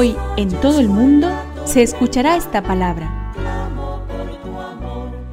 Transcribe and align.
Hoy 0.00 0.14
en 0.36 0.48
todo 0.60 0.78
el 0.78 0.86
mundo 0.86 1.28
se 1.64 1.82
escuchará 1.82 2.36
esta 2.36 2.62
palabra. 2.62 3.34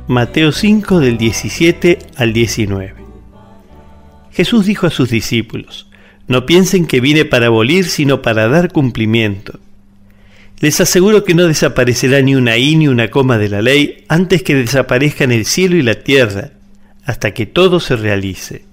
Mateo 0.07 0.51
5 0.51 0.99
del 1.01 1.19
17 1.19 1.99
al 2.15 2.33
19. 2.33 2.95
Jesús 4.31 4.65
dijo 4.65 4.87
a 4.87 4.89
sus 4.89 5.11
discípulos, 5.11 5.85
no 6.27 6.47
piensen 6.47 6.87
que 6.87 6.99
vine 6.99 7.25
para 7.25 7.45
abolir, 7.45 7.85
sino 7.85 8.23
para 8.23 8.47
dar 8.47 8.71
cumplimiento. 8.71 9.59
Les 10.61 10.81
aseguro 10.81 11.23
que 11.25 11.35
no 11.35 11.45
desaparecerá 11.45 12.23
ni 12.23 12.33
una 12.33 12.57
i 12.57 12.75
ni 12.75 12.87
una 12.87 13.11
coma 13.11 13.37
de 13.37 13.49
la 13.49 13.61
ley 13.61 14.03
antes 14.07 14.41
que 14.41 14.55
desaparezcan 14.55 15.31
el 15.31 15.45
cielo 15.45 15.75
y 15.75 15.83
la 15.83 15.93
tierra, 15.93 16.53
hasta 17.05 17.35
que 17.35 17.45
todo 17.45 17.79
se 17.79 17.97
realice. 17.97 18.64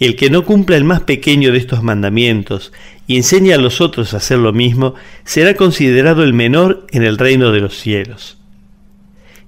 El 0.00 0.16
que 0.16 0.30
no 0.30 0.46
cumpla 0.46 0.78
el 0.78 0.84
más 0.84 1.02
pequeño 1.02 1.52
de 1.52 1.58
estos 1.58 1.82
mandamientos 1.82 2.72
y 3.06 3.18
enseñe 3.18 3.52
a 3.52 3.58
los 3.58 3.82
otros 3.82 4.14
a 4.14 4.16
hacer 4.16 4.38
lo 4.38 4.54
mismo, 4.54 4.94
será 5.24 5.54
considerado 5.54 6.24
el 6.24 6.32
menor 6.32 6.86
en 6.90 7.02
el 7.02 7.18
reino 7.18 7.52
de 7.52 7.60
los 7.60 7.78
cielos. 7.78 8.38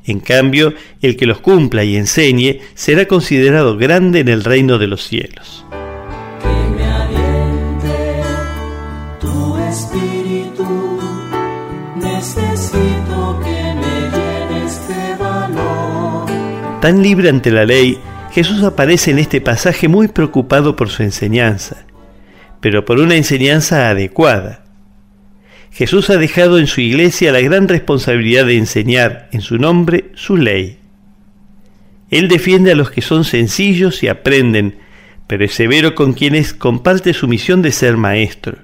En 0.04 0.20
cambio, 0.20 0.74
el 1.00 1.16
que 1.16 1.24
los 1.24 1.40
cumpla 1.40 1.84
y 1.84 1.96
enseñe 1.96 2.60
será 2.74 3.06
considerado 3.06 3.78
grande 3.78 4.20
en 4.20 4.28
el 4.28 4.44
reino 4.44 4.76
de 4.76 4.88
los 4.88 5.02
cielos. 5.04 5.64
Que 6.42 6.70
me 6.76 6.84
aliente 6.84 8.22
tu 9.20 9.56
espíritu. 9.56 11.00
Necesito 11.96 13.40
que 13.42 13.74
me 13.80 14.10
llenes 14.12 14.88
de 14.88 15.16
valor. 15.16 16.80
Tan 16.82 17.02
libre 17.02 17.30
ante 17.30 17.50
la 17.50 17.64
ley, 17.64 17.98
Jesús 18.32 18.62
aparece 18.62 19.10
en 19.10 19.18
este 19.18 19.42
pasaje 19.42 19.88
muy 19.88 20.08
preocupado 20.08 20.74
por 20.74 20.88
su 20.88 21.02
enseñanza, 21.02 21.84
pero 22.60 22.86
por 22.86 22.98
una 22.98 23.14
enseñanza 23.14 23.90
adecuada. 23.90 24.64
Jesús 25.70 26.08
ha 26.08 26.16
dejado 26.16 26.58
en 26.58 26.66
su 26.66 26.80
iglesia 26.80 27.30
la 27.30 27.42
gran 27.42 27.68
responsabilidad 27.68 28.46
de 28.46 28.56
enseñar 28.56 29.28
en 29.32 29.42
su 29.42 29.58
nombre 29.58 30.12
su 30.14 30.38
ley. 30.38 30.78
Él 32.10 32.28
defiende 32.28 32.72
a 32.72 32.74
los 32.74 32.90
que 32.90 33.02
son 33.02 33.24
sencillos 33.24 34.02
y 34.02 34.08
aprenden, 34.08 34.78
pero 35.26 35.44
es 35.44 35.52
severo 35.52 35.94
con 35.94 36.14
quienes 36.14 36.54
comparte 36.54 37.12
su 37.12 37.28
misión 37.28 37.60
de 37.60 37.72
ser 37.72 37.98
maestro. 37.98 38.58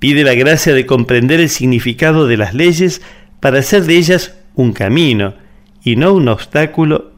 Pide 0.00 0.24
la 0.24 0.34
gracia 0.34 0.74
de 0.74 0.86
comprender 0.86 1.38
el 1.38 1.48
significado 1.48 2.26
de 2.26 2.36
las 2.36 2.52
leyes 2.52 3.00
para 3.38 3.60
hacer 3.60 3.84
de 3.84 3.96
ellas 3.96 4.34
un 4.54 4.72
camino 4.72 5.34
y 5.84 5.94
no 5.94 6.12
un 6.12 6.26
obstáculo 6.26 7.17